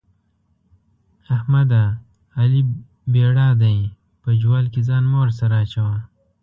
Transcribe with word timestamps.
احمده؛ 1.35 1.83
علي 2.39 2.61
بېړا 3.13 3.49
دی- 3.61 3.77
په 4.21 4.29
جوال 4.41 4.65
کې 4.73 4.81
ځان 4.89 5.03
مه 5.11 5.17
ورسره 5.23 5.55
اچوه. 5.63 5.97